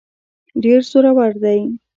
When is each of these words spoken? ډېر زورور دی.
ډېر 0.63 0.79
زورور 0.91 1.31
دی. 1.43 1.59